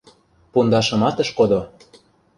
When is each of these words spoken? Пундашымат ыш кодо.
Пундашымат 0.51 1.17
ыш 1.23 1.29
кодо. 1.37 1.61